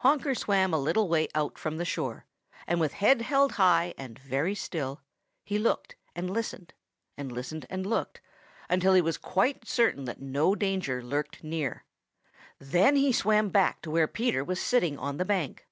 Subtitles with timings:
[0.00, 2.26] Honker swam a little way out from shore,
[2.66, 5.00] and with head held high and very still,
[5.42, 6.74] he looked and listened
[7.16, 8.20] and listened and looked
[8.68, 11.86] until he was quite certain that no danger lurked near.
[12.58, 15.66] Then he swam back to where Peter was sitting on the bank.